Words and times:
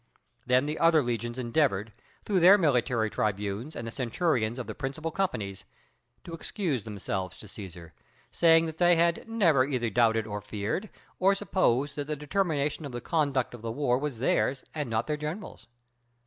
Then 0.47 0.65
the 0.65 0.79
other 0.79 1.03
legions 1.03 1.37
endeavored, 1.37 1.93
through 2.25 2.39
their 2.39 2.57
military 2.57 3.07
tribunes 3.11 3.75
and 3.75 3.85
the 3.85 3.91
centurions 3.91 4.57
of 4.57 4.65
the 4.65 4.73
principal 4.73 5.11
companies, 5.11 5.63
to 6.23 6.33
excuse 6.33 6.81
themselves 6.81 7.37
to 7.37 7.45
Cæsar, 7.45 7.91
saying 8.31 8.65
that 8.65 8.77
they 8.77 8.95
had 8.95 9.29
never 9.29 9.63
either 9.63 9.91
doubted 9.91 10.25
or 10.25 10.41
feared, 10.41 10.89
or 11.19 11.35
supposed 11.35 11.95
that 11.97 12.07
the 12.07 12.15
determination 12.15 12.83
of 12.83 12.93
the 12.93 12.99
conduct 12.99 13.53
of 13.53 13.61
the 13.61 13.71
war 13.71 13.99
was 13.99 14.17
theirs 14.17 14.63
and 14.73 14.89
not 14.89 15.05
their 15.05 15.17
general's. 15.17 15.67